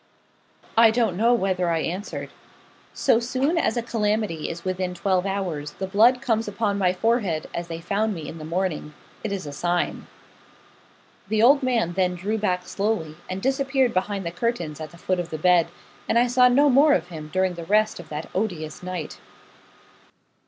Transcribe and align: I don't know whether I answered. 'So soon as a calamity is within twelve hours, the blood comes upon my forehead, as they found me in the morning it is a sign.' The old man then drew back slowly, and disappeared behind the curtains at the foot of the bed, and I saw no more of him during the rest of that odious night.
I 0.75 0.89
don't 0.89 1.15
know 1.15 1.31
whether 1.35 1.69
I 1.69 1.81
answered. 1.81 2.31
'So 2.91 3.19
soon 3.19 3.59
as 3.59 3.77
a 3.77 3.83
calamity 3.83 4.49
is 4.49 4.65
within 4.65 4.95
twelve 4.95 5.27
hours, 5.27 5.73
the 5.73 5.85
blood 5.85 6.23
comes 6.23 6.47
upon 6.47 6.79
my 6.79 6.91
forehead, 6.91 7.47
as 7.53 7.67
they 7.67 7.79
found 7.79 8.15
me 8.15 8.27
in 8.27 8.39
the 8.39 8.43
morning 8.43 8.95
it 9.23 9.31
is 9.31 9.45
a 9.45 9.51
sign.' 9.53 10.07
The 11.27 11.43
old 11.43 11.61
man 11.61 11.93
then 11.93 12.15
drew 12.15 12.39
back 12.39 12.65
slowly, 12.67 13.15
and 13.29 13.43
disappeared 13.43 13.93
behind 13.93 14.25
the 14.25 14.31
curtains 14.31 14.81
at 14.81 14.89
the 14.89 14.97
foot 14.97 15.19
of 15.19 15.29
the 15.29 15.37
bed, 15.37 15.67
and 16.09 16.17
I 16.17 16.25
saw 16.25 16.47
no 16.49 16.67
more 16.67 16.93
of 16.95 17.09
him 17.09 17.29
during 17.31 17.53
the 17.53 17.65
rest 17.65 17.99
of 17.99 18.09
that 18.09 18.27
odious 18.33 18.81
night. 18.81 19.19